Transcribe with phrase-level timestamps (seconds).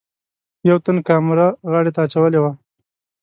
[0.67, 2.51] یوه تن کامره غاړې ته اچولې وه.